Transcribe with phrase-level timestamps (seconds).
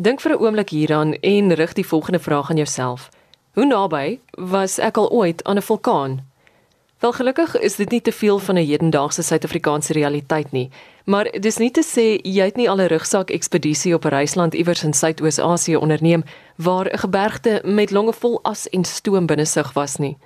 [0.00, 3.08] Dink vir 'n oomblik hieraan en rig die volgende vraag aan jouself.
[3.52, 6.26] Hoe naby was ek al ooit aan 'n vulkaan?
[6.98, 10.70] Wel gelukkig is dit nie te veel van 'n hedendaagse Suid-Afrikaanse realiteit nie,
[11.04, 14.54] maar dis nie te sê jy het nie al 'n rugsak ekspedisie op 'n reisland
[14.54, 16.22] iewers in Suidoos-Asië onderneem
[16.56, 20.16] waar 'n gebergte met longe vol as en stoom binne sig was nie.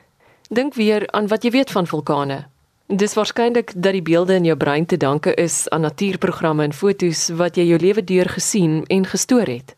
[0.51, 2.52] Dink weer aan wat jy weet van vulkane.
[2.93, 7.31] Dis waarskynlik dat die beelde in jou brein te danke is aan natuurprogramme en fotos
[7.39, 9.73] wat jy jou lewe deur gesien en gestoor het.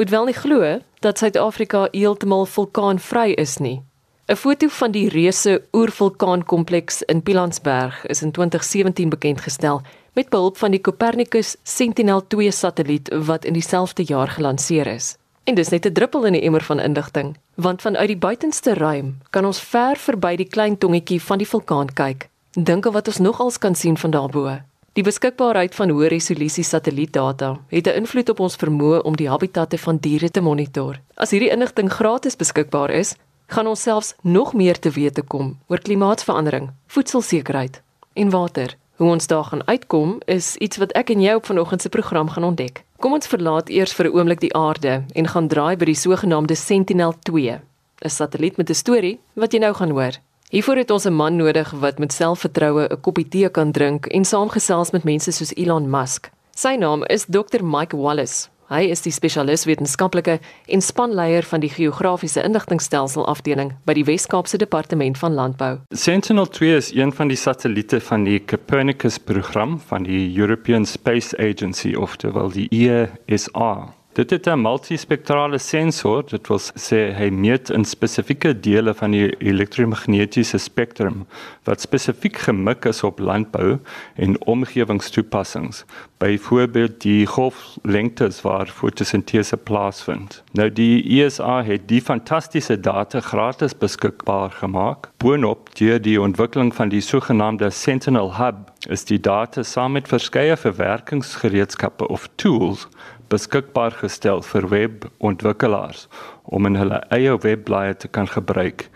[0.00, 3.82] Moet wel nie glo dat Suid-Afrika heeltemal vulkaanvry is nie.
[4.28, 9.82] 'n Foto van die reuse oervulkaankompleks in Pilansberg is in 2017 bekend gestel
[10.14, 15.16] met behulp van die Copernicus Sentinel-2 satelliet wat in dieselfde jaar gelanseer is.
[15.44, 19.18] En dis net 'n druppel in die emmer van inligting, want vanuit die buitenste ruim
[19.30, 22.28] kan ons ver verby die klein tongetjie van die vulkaan kyk.
[22.54, 24.46] Dink wat ons nogals kan sien van daarbo.
[24.94, 29.78] Die beskikbaarheid van hoë resolusie satellietdata het 'n invloed op ons vermoë om die habitatte
[29.78, 31.00] van diere te monitor.
[31.16, 35.78] As hierdie inligting gratis beskikbaar is, gaan ons selfs nog meer te wete kom oor
[35.78, 38.76] klimaatsverandering, voedselsekerheid en water.
[38.96, 42.28] Hoe ons daar gaan uitkom is iets wat ek en jy op vanoggend se program
[42.28, 42.84] gaan ontdek.
[42.98, 46.54] Kom ons verlaat eers vir 'n oomblik die aarde en gaan draai by die sogenaamde
[46.54, 47.60] Sentinel-2,
[48.04, 50.12] 'n satelliet met 'n storie wat jy nou gaan hoor.
[50.52, 54.24] Hiervoor het ons 'n man nodig wat met selfvertroue 'n koppie tee kan drink en
[54.24, 56.30] saamgesels met mense soos Elon Musk.
[56.54, 58.48] Sy naam is Dr Mike Wallace.
[58.68, 64.56] Hy is die spesialis wetenskaplike en spanleier van die geografiese inligtingstelsel afdeling by die Wes-Kaapse
[64.58, 65.78] Departement van Landbou.
[65.90, 71.94] Sentinel-2 is een van die satelliete van die Copernicus program van die European Space Agency
[71.94, 73.94] of terwyl die ESA.
[74.14, 79.36] Dit het 'n multispektrale sensor, dit wil sê hy meet in spesifieke dele van die
[79.38, 81.26] elektromagnetiese spektrum
[81.64, 83.78] wat spesifiek gemik is op landbou
[84.14, 85.84] en omgewingstoepassings,
[86.18, 90.42] byvoorbeeld die golflengtes waar fotosintese plaasvind.
[90.52, 95.10] Nou die ESA het die fantastiese data gratis beskikbaar gemaak.
[95.16, 100.56] Boonop deur die ontwikkeling van die sogenaamde Sentinel Hub is die data saam met verskeie
[100.56, 102.88] verwerkingsgereedskappe of tools
[103.34, 106.06] beskikbaar gestel vir webontwikkelaars
[106.44, 108.88] om in hulle eie webblaaie te kan gebruik.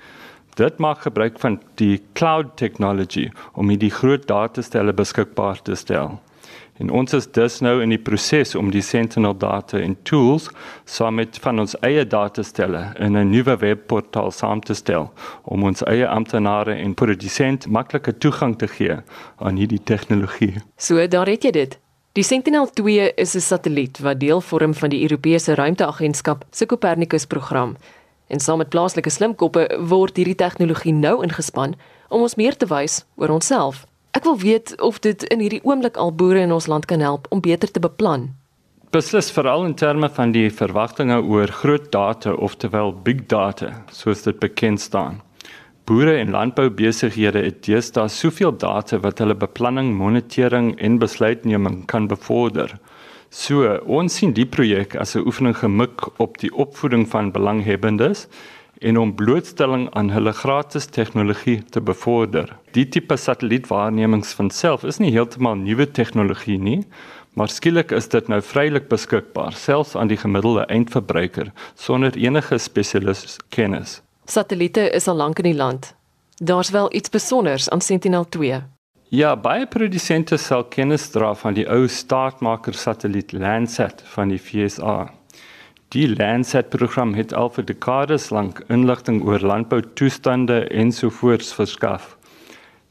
[0.59, 6.19] Dit maak gebruik van die cloud technology om hierdie groot datastelle beskikbaar te stel.
[6.79, 10.47] En ons is dus nou in die proses om die Sentinel data en tools
[10.87, 15.11] saam met van ons eie datastelle in 'n nuwe webportaal saam te stel
[15.43, 18.97] om ons eie amptenare en produsente maklike toegang te gee
[19.39, 20.55] aan hierdie tegnologie.
[20.77, 21.79] So daar het jy dit.
[22.19, 27.77] Die Sentinel-2 is 'n satelliet wat deel vorm van die Europese Ruimteagentskap se Copernicus program.
[28.27, 31.75] En saam met plaaslike slimkoppe word hierdie tegnologie nou ingespan
[32.09, 33.87] om ons meer te wys oor onsself.
[34.11, 37.27] Ek wil weet of dit in hierdie oomblik al boere in ons land kan help
[37.31, 38.35] om beter te beplan.
[38.91, 44.39] Beslis veral in terme van die verwagtinge oor groot data oftewel big data, soos dit
[44.39, 45.23] bekend staan.
[45.89, 52.75] Boere en landboubesighede het deesdae soveel data wat hulle beplanning, monitering en besluitneming kan bevorder.
[53.33, 58.27] So, ons sien die projek as 'n oefening gemik op die opvoeding van belanghebbendes
[58.81, 62.57] en om blootstelling aan hulle gratis tegnologie te bevorder.
[62.73, 66.85] Die tipe satellietwaarnemings van self is nie heeltemal nuwe tegnologie nie,
[67.33, 73.39] maar skielik is dit nou vrylik beskikbaar selfs aan die gemiddelde eindverbruiker sonder enige spesialis
[73.49, 74.03] kennis.
[74.29, 75.95] Satelliete is al lank in die land.
[76.37, 78.59] Daar's wel iets spesiaals aan Sentinel-2.
[79.09, 85.09] Ja, baie produsente sal kennis dra van die ou staatmaker satelliet Landsat van die FSA.
[85.97, 92.13] Die Landsat-program het al vir dekades lank inligting oor landboutoestande ensovoorts verskaf.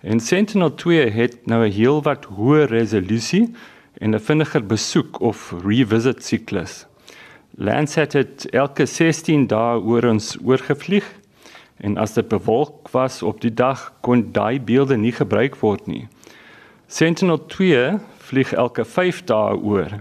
[0.01, 3.53] En Sentinel-2 het nou 'n heelwat hoër resolusie
[4.01, 6.87] en 'n vinniger besoek of revisit siklus.
[7.55, 11.05] Landsat het elke 16 dae oor ons oorgevlieg
[11.77, 16.07] en as dit bewolk was op die dag kon daai beelde nie gebruik word nie.
[16.87, 17.99] Sentinel-2
[18.29, 19.99] vlieg elke 5 dae oor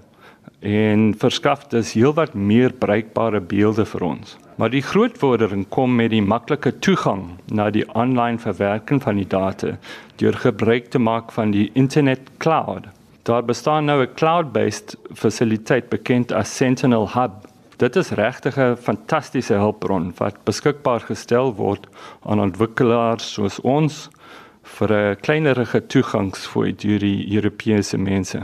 [0.67, 4.37] en verskaf dus heelwat meer bruikbare beelde vir ons.
[4.57, 9.29] Maar die groot vordering kom met die maklike toegang na die aanlyn verwerking van die
[9.29, 9.77] data
[10.17, 12.89] deur gebruik te maak van die internet cloud.
[13.29, 17.33] Daar bestaan nou 'n cloud-based fasiliteit bekend as Sentinel Hub
[17.77, 21.87] Dit is regtig 'n fantastiese hulpbron wat beskikbaar gestel word
[22.23, 24.09] aan ontwikkelaars soos ons
[24.63, 28.41] vir 'n kleinerige toegangsfooi deur die Europese mense.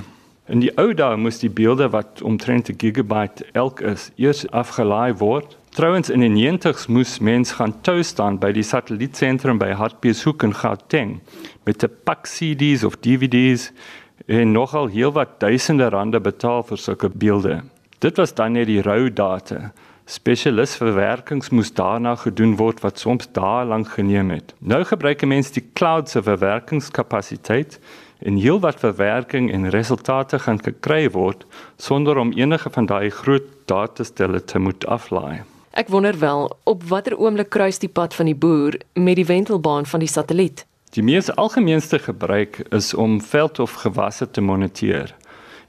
[0.46, 5.14] In die ou dae moes die beelde wat omtrent 'n gigabyte elk is, eers afgelaai
[5.14, 5.56] word.
[5.70, 10.54] Trouwens in die 90's moes mens gaan tou staan by die satellietsentrum by Hartbeespoort in
[10.54, 11.20] Gauteng
[11.64, 13.72] met 'n pak CD's of DVD's
[14.26, 17.62] en nogal heelwat duisende rande betaal vir sulke beelde.
[18.02, 19.70] Dit was dan net die rou data.
[20.10, 24.54] Spesialis verwerkings moes daarna gedoen word wat soms dae lank geneem het.
[24.58, 27.78] Nou gebruik mense die cloud se verwerkingskapasiteit
[28.18, 31.46] en heelwat verwerking en resultate gaan gekry word
[31.78, 35.46] sonder om enige van daai groot datastelle te moet aflaai.
[35.70, 39.86] Ek wonder wel op watter oomblik kruis die pad van die boer met die wentelbaan
[39.86, 40.66] van die satelliet.
[40.92, 45.14] Die mees algemeenste gebruik is om veld of gewasse te moniteer.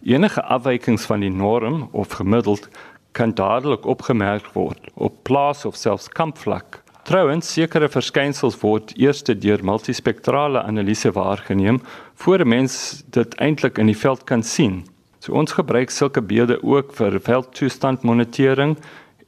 [0.04, 2.68] Enige afwykings van die norm of gemiddeld
[3.16, 6.82] kan dadelik opgemerk word op plaas of selfs kampvlak.
[7.08, 11.80] Trouwens, sekere verskynsels word eers deur multispektrale analise waargeneem
[12.20, 14.84] voor 'n mens dit eintlik in die veld kan sien.
[15.20, 18.78] So ons gebruik sulke beelde ook vir veldtoestandmonitering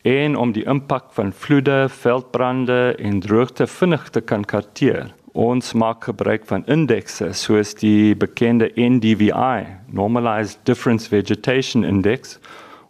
[0.01, 5.13] en om die impak van vloede, veldbrande en droogte vinnig te kan karteer.
[5.35, 12.37] Ons maak gebruik van indekse soos die bekende NDVI, Normalized Difference Vegetation Index,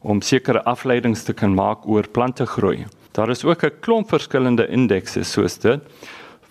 [0.06, 2.86] om sekere afleidings te kan maak oor plantegroei.
[3.18, 5.82] Daar is ook 'n klomp verskillende indekse soos dit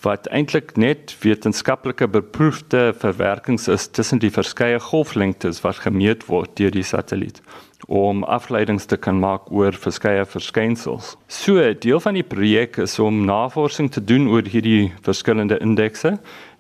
[0.05, 6.75] wat eintlik net wetenskaplike beproefde verwerkings is tussen die verskeie golflengtes wat gemeet word deur
[6.75, 7.41] die satelliet
[7.87, 11.15] om afleidings te kan maak oor verskeie verskynsels.
[11.29, 16.15] So, deel van die projek is om navorsing te doen oor hierdie verskillende indekse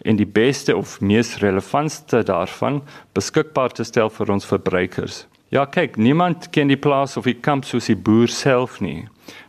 [0.04, 2.82] en die beste of mees relevantste daarvan
[3.16, 5.24] beskikbaar te stel vir ons verbruikers.
[5.54, 9.04] Ja, kyk, niemand ken die plaas of die kamp soos die boer self nie.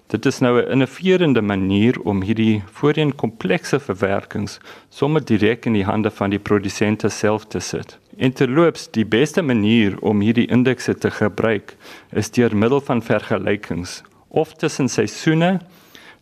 [0.07, 4.59] Dit is nou 'n innoverende manier om hierdie voorheen komplekse verwerkings
[4.89, 7.97] sommer direk in die hande van die produsente self te sit.
[8.17, 11.75] En terloops, die beste manier om hierdie indekse te gebruik
[12.11, 15.59] is deur middel van vergelykings, of tussen seisoene,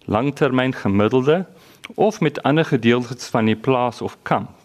[0.06, 1.46] langtermyn gemiddelde
[1.96, 4.62] of met ander gedeeltes van die plaas of kamp.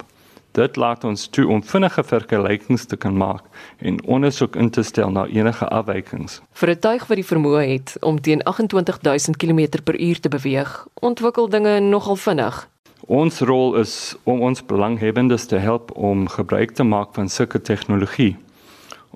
[0.58, 3.44] Dit laat ons toe om vinnige vergelykings te kan maak
[3.78, 6.40] en ondersoek in te stel na enige afwykings.
[6.52, 11.80] Vir 'n tuig wat die vermoë het om teen 28000 km/h te beweeg, ontwikkel dinge
[11.80, 12.68] nogal vinnig.
[13.06, 18.36] Ons rol is om ons belanghebbendes te help om gebruik te maak van sulke tegnologie.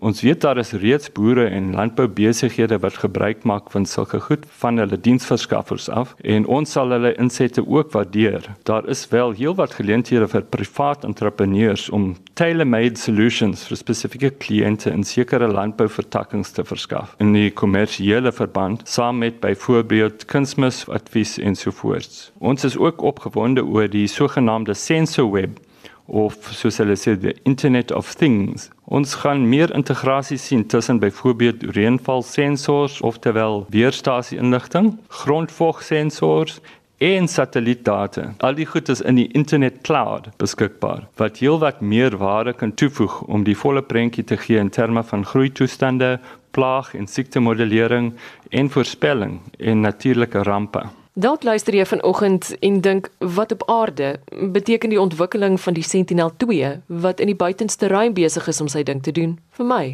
[0.03, 4.81] Ons weet daar is reeds boere en landboubesighede wat gebruik maak van sulke goed van
[4.83, 8.49] hulle diensverskaffers af en ons sal hulle insette ook waardeer.
[8.67, 15.07] Daar is wel heelwat geleenthede vir privaat entrepreneurs om tailor-made solutions vir spesifieke kliënte in
[15.07, 17.15] sekere landbouvertakkings te verskaf.
[17.23, 22.33] In die kommersiële verband saam met byvoorbeeld kunsmis advies ensovoorts.
[22.43, 25.62] Ons is ook opgewonde oor die sogenaamde sensor web
[26.07, 28.71] of soos hulle sê die internet of things.
[28.85, 36.61] Ons gaan meer integrasie sien tussen byvoorbeeld reënvalsensors oftewel weerstasie inligting, grondvogsensors
[37.03, 38.29] en satellietdata.
[38.39, 43.21] Al die goed is in die internet cloud beskikbaar wat heelwat meer waarde kan toevoeg
[43.23, 46.19] om die volle prentjie te gee in terme van groeitoestande,
[46.55, 48.13] plaag en siektemodellering
[48.51, 50.85] en voorspelling en natuurlike rampe.
[51.12, 54.14] Dalk luister jy vanoggend en dink wat op aarde
[54.53, 58.81] beteken die ontwikkeling van die Sentinel-2 wat in die buitenste ruim besig is om sy
[58.82, 59.85] ding te doen vir my.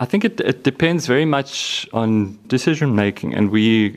[0.00, 3.92] I think it it depends very much on decision making and we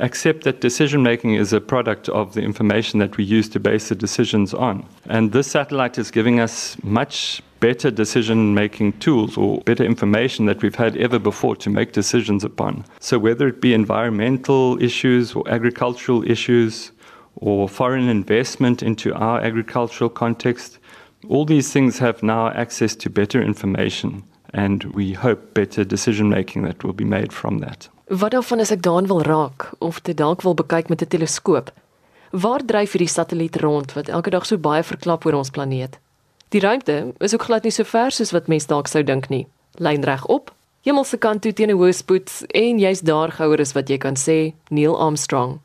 [0.00, 3.88] accept that decision making is a product of the information that we use to base
[3.88, 4.84] the decisions on.
[5.06, 10.62] And this satellite is giving us much better decision making tools or better information that
[10.62, 12.84] we've had ever before to make decisions upon.
[13.00, 16.92] So, whether it be environmental issues or agricultural issues
[17.36, 20.78] or foreign investment into our agricultural context,
[21.28, 24.24] all these things have now access to better information.
[24.54, 27.88] And we hope better decision making that will be made from that.
[28.08, 31.68] Wat dan as ek daan wil raak of dit dalk wil bekyk met 'n teleskoop?
[32.30, 35.98] Waar dryf hierdie satelliet rond wat elke dag so baie verklap oor ons planeet?
[36.48, 39.46] Die ruimte is ook glad nie so ver soos wat mense dalk sou dink nie.
[39.76, 40.52] Lyn reg op,
[40.86, 44.16] hemelse kant toe teen 'n hoë spoed en jy's daar gouer as wat jy kan
[44.16, 45.60] sê, Neil Armstrong.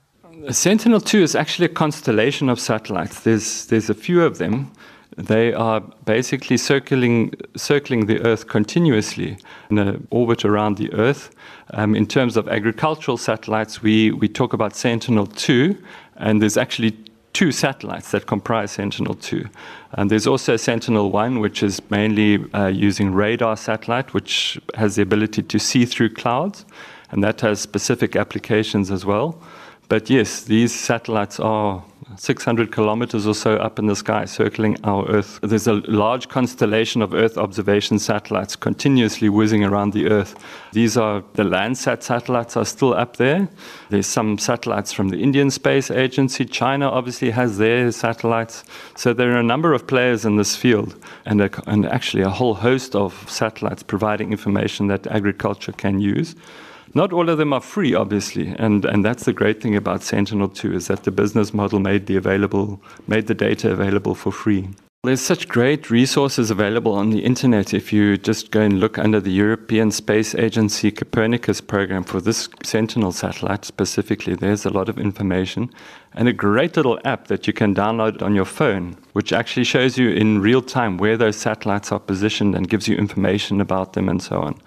[0.49, 3.21] Sentinel-2 is actually a constellation of satellites.
[3.21, 4.71] There's there's a few of them.
[5.15, 9.37] They are basically circling circling the Earth continuously
[9.69, 11.29] in an orbit around the Earth.
[11.73, 15.77] Um, in terms of agricultural satellites, we we talk about Sentinel-2,
[16.17, 16.93] and there's actually
[17.33, 19.49] two satellites that comprise Sentinel-2.
[19.93, 25.43] And there's also Sentinel-1, which is mainly uh, using radar satellite, which has the ability
[25.43, 26.65] to see through clouds,
[27.11, 29.41] and that has specific applications as well.
[29.89, 31.83] But yes, these satellites are
[32.17, 35.39] 600 kilometers or so up in the sky, circling our Earth.
[35.41, 40.35] There's a large constellation of Earth observation satellites continuously whizzing around the Earth.
[40.71, 43.47] These are the Landsat satellites are still up there.
[43.89, 46.45] There's some satellites from the Indian Space Agency.
[46.45, 48.63] China obviously has their satellites.
[48.95, 52.29] So there are a number of players in this field, and, a, and actually a
[52.29, 56.35] whole host of satellites providing information that agriculture can use.
[56.93, 60.73] Not all of them are free, obviously, and, and that's the great thing about Sentinel-2
[60.75, 64.69] is that the business model made the available made the data available for free.
[65.05, 69.19] There's such great resources available on the internet if you just go and look under
[69.19, 74.33] the European Space Agency Copernicus program for this Sentinel satellite specifically.
[74.33, 75.69] There's a lot of information
[76.13, 79.97] and a great little app that you can download on your phone, which actually shows
[79.97, 84.07] you in real time where those satellites are positioned and gives you information about them
[84.07, 84.57] and so on.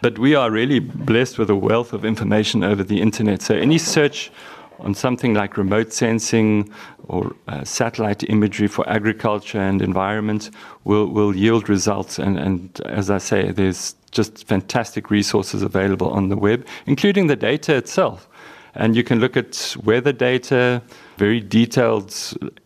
[0.00, 3.42] But we are really blessed with a wealth of information over the internet.
[3.42, 4.30] So any search
[4.78, 6.72] on something like remote sensing
[7.08, 10.50] or uh, satellite imagery for agriculture and environment
[10.84, 12.18] will, will yield results.
[12.18, 17.36] And, and as I say, there's just fantastic resources available on the web, including the
[17.36, 18.28] data itself.
[18.74, 20.82] And you can look at weather data,
[21.16, 22.14] very detailed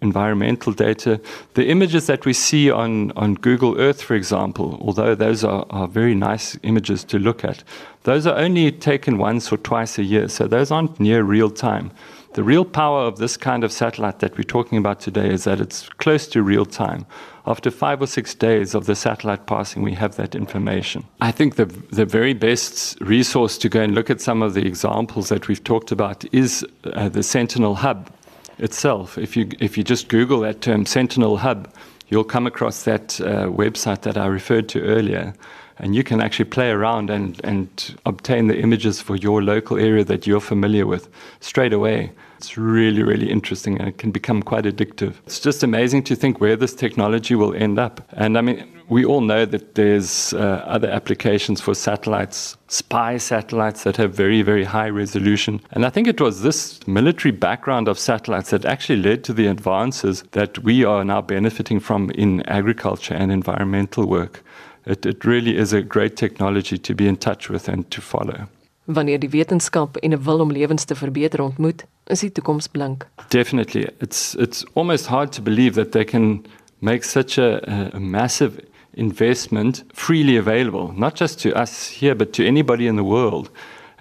[0.01, 1.21] environmental data.
[1.55, 5.89] The images that we see on, on Google Earth, for example, although those are, are
[5.89, 7.65] very nice images to look at,
[8.05, 11.93] those are only taken once or twice a year, so those aren't near real time.
[12.35, 15.61] The real power of this kind of satellite that we're talking about today is that
[15.61, 17.05] it's close to real time.
[17.47, 21.05] After five or six days of the satellite passing, we have that information.
[21.21, 24.67] I think the, the very best resource to go and look at some of the
[24.67, 28.11] examples that we've talked about is uh, the Sentinel Hub
[28.57, 29.19] itself.
[29.19, 31.71] If you, if you just Google that term, Sentinel Hub,
[32.09, 35.35] you'll come across that uh, website that I referred to earlier.
[35.83, 40.05] And you can actually play around and, and obtain the images for your local area
[40.05, 41.09] that you're familiar with
[41.41, 42.13] straight away.
[42.39, 45.15] It's really, really interesting and it can become quite addictive.
[45.27, 48.01] It's just amazing to think where this technology will end up.
[48.13, 53.85] And I mean, we all know that there's uh, other applications for satellites, spy satellites
[53.85, 55.61] that have very, very high resolution.
[55.71, 59.47] And I think it was this military background of satellites that actually led to the
[59.47, 64.45] advances that we are now benefiting from in agriculture and environmental work.
[64.85, 68.49] It, it really is a great technology to be in touch with and to follow.
[68.85, 73.07] Wanneer die wetenskap en 'n wil om lewens te verbeter ontmoet, is die toekoms blink.
[73.29, 73.89] Definitely.
[74.01, 76.45] It's it's almost hard to believe that they can
[76.79, 77.61] make such a,
[77.93, 78.61] a massive
[78.95, 83.51] investment freely available, not just to us here, but to anybody in the world.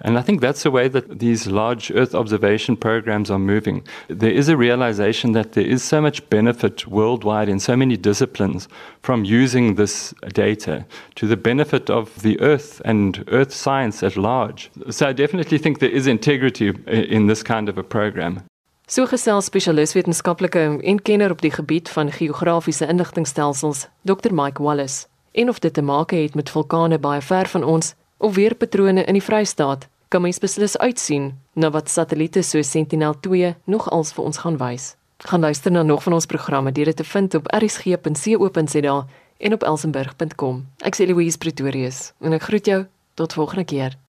[0.00, 3.86] And I think that's the way that these large Earth observation programs are moving.
[4.08, 8.68] There is a realization that there is so much benefit worldwide in so many disciplines
[9.02, 10.84] from using this data
[11.14, 14.70] to the benefit of the Earth and Earth science at large.
[14.90, 18.42] So I definitely think there is integrity in this kind of a program.
[18.86, 25.06] So gesels spesialis wetenskaplike en kenner op die gebied van geografiese inligtingstelsels, Dr Mike Wallace.
[25.32, 29.18] En of dit te maak het met vulkane baie ver van ons of weerpatrone in
[29.18, 34.42] die Vrystaat, kan mens beslis uitsien na wat satelliete so Sentinel-2 nog als vir ons
[34.44, 34.92] gaan wys.
[35.26, 38.96] Gaan luister na nog van ons programme deur dit te vind op rsg.co.za
[39.38, 40.62] en op elsenburg.com.
[40.86, 42.80] Ek sê Louise Pretorius en ek groet jou
[43.14, 44.01] tot volgende keer.